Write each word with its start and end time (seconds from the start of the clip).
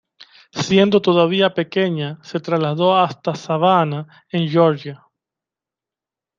Siendo 0.63 0.99
todavía 0.99 1.53
pequeña 1.53 2.17
se 2.23 2.39
trasladó 2.39 2.97
hasta 2.97 3.35
Savannah, 3.35 4.07
en 4.31 4.49
Georgia. 4.49 5.07